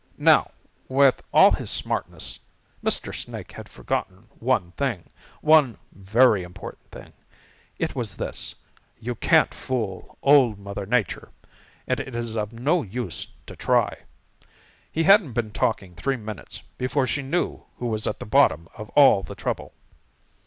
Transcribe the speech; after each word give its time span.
"Now, 0.17 0.49
with 0.89 1.21
all 1.31 1.51
his 1.51 1.69
smartness, 1.69 2.39
Mr. 2.83 3.13
Snake 3.13 3.51
had 3.51 3.69
forgotten 3.69 4.29
one 4.39 4.71
thing, 4.71 5.11
one 5.41 5.77
very 5.91 6.41
important 6.41 6.89
thing. 6.89 7.13
It 7.77 7.93
was 7.93 8.17
this: 8.17 8.55
You 8.99 9.13
can't 9.13 9.53
fool 9.53 10.17
Old 10.23 10.57
Mother 10.57 10.87
Nature, 10.87 11.29
and 11.85 11.99
it 11.99 12.15
is 12.15 12.35
of 12.35 12.51
no 12.51 12.81
use 12.81 13.27
to 13.45 13.55
try. 13.55 13.95
He 14.91 15.03
hadn't 15.03 15.33
been 15.33 15.51
talking 15.51 15.93
three 15.93 16.17
minutes 16.17 16.63
before 16.79 17.05
she 17.05 17.21
knew 17.21 17.63
who 17.77 17.85
was 17.85 18.07
at 18.07 18.17
the 18.19 18.25
bottom 18.25 18.69
of 18.75 18.89
all 18.95 19.21
the 19.21 19.35
trouble. 19.35 19.71